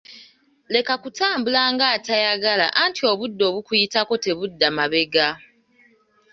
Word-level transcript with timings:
Leka 0.73 0.93
kutambula 1.03 1.61
nga 1.73 1.85
atayagala 1.95 2.65
anti 2.83 3.01
obudde 3.11 3.43
obukuyitako 3.49 4.13
tebudda 4.25 4.67
mabega. 4.77 5.27